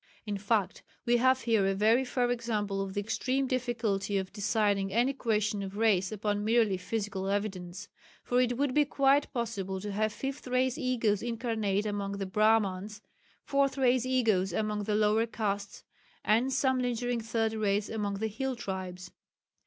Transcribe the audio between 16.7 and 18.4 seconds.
lingering Third Race among the